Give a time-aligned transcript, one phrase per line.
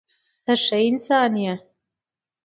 [0.43, 1.53] ته ښه انسان یې.